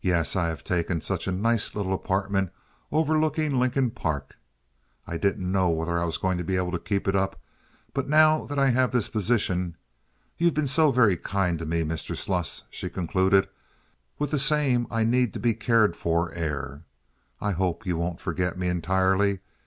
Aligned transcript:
"Yes, 0.00 0.36
I 0.36 0.48
have 0.48 0.64
taken 0.64 1.02
such 1.02 1.26
a 1.26 1.32
nice 1.32 1.74
little 1.74 1.92
apartment 1.92 2.48
over 2.90 3.18
looking 3.20 3.60
Lincoln 3.60 3.90
Park. 3.90 4.38
I 5.06 5.18
didn't 5.18 5.52
know 5.52 5.68
whether 5.68 5.98
I 6.00 6.06
was 6.06 6.16
going 6.16 6.38
to 6.38 6.44
be 6.44 6.56
able 6.56 6.70
to 6.72 6.78
keep 6.78 7.06
it 7.06 7.14
up, 7.14 7.38
but 7.92 8.08
now 8.08 8.46
that 8.46 8.58
I 8.58 8.70
have 8.70 8.90
this 8.90 9.10
position— 9.10 9.76
You've 10.38 10.54
been 10.54 10.66
so 10.66 10.92
very 10.92 11.18
kind 11.18 11.58
to 11.58 11.66
me, 11.66 11.82
Mr. 11.82 12.16
Sluss," 12.16 12.64
she 12.70 12.88
concluded, 12.88 13.48
with 14.18 14.30
the 14.30 14.38
same 14.38 14.86
I 14.90 15.04
need 15.04 15.34
to 15.34 15.38
be 15.38 15.52
cared 15.52 15.94
for 15.94 16.32
air. 16.32 16.84
"I 17.38 17.50
hope 17.50 17.84
you 17.84 17.98
won't 17.98 18.18
forget 18.18 18.56
me 18.58 18.68
entirely. 18.68 19.40